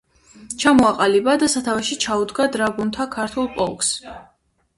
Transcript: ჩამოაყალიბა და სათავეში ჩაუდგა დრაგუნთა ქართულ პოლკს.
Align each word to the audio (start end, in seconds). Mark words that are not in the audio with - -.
ჩამოაყალიბა 0.61 1.35
და 1.43 1.49
სათავეში 1.55 1.99
ჩაუდგა 2.07 2.49
დრაგუნთა 2.57 3.07
ქართულ 3.19 3.53
პოლკს. 3.61 3.95